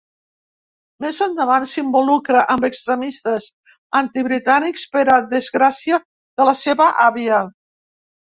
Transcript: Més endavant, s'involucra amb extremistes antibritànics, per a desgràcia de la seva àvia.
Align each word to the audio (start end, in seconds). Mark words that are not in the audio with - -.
Més 1.03 1.17
endavant, 1.25 1.65
s'involucra 1.73 2.39
amb 2.53 2.65
extremistes 2.69 3.49
antibritànics, 3.99 4.87
per 4.97 5.05
a 5.19 5.21
desgràcia 5.37 5.99
de 6.41 6.49
la 6.51 6.55
seva 6.63 6.89
àvia. 7.07 7.43